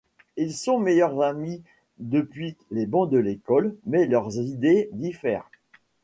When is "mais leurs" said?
3.85-4.35